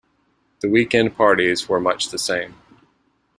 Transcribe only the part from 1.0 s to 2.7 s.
parties were much the same.